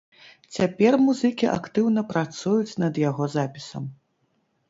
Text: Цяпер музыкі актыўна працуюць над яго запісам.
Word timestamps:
Цяпер 0.55 0.95
музыкі 1.09 1.49
актыўна 1.57 2.01
працуюць 2.13 2.77
над 2.85 2.93
яго 3.05 3.23
запісам. 3.37 3.83